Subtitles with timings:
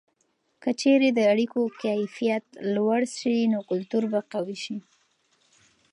[0.63, 4.77] که چیرې د اړیکو کیفیت لوړه سي، نو کلتور به قوي سي.